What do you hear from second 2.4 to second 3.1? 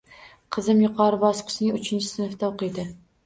o`qiydi